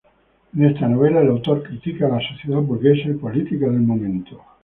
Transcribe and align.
En 0.55 0.65
esta 0.65 0.87
novela 0.87 1.21
el 1.21 1.27
autor 1.27 1.61
critica 1.61 2.07
a 2.07 2.09
la 2.09 2.27
sociedad 2.27 2.57
burguesa 2.59 3.07
y 3.07 3.13
política 3.13 3.67
del 3.67 3.81
momento. 3.83 4.41